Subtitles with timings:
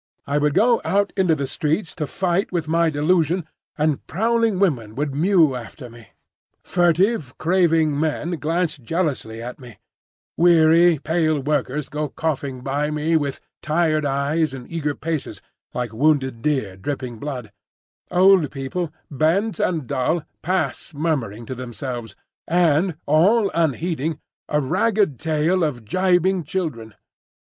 [0.25, 3.45] I would go out into the streets to fight with my delusion,
[3.77, 6.07] and prowling women would mew after me;
[6.63, 9.77] furtive, craving men glance jealously at me;
[10.35, 15.39] weary, pale workers go coughing by me with tired eyes and eager paces,
[15.71, 17.51] like wounded deer dripping blood;
[18.09, 22.15] old people, bent and dull, pass murmuring to themselves;
[22.47, 26.95] and, all unheeding, a ragged tail of gibing children.